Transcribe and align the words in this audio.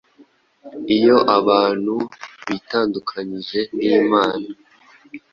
Iyo 0.95 1.15
abantu 1.37 1.95
bitandukanije 2.47 3.59
n’Imana, 3.79 4.47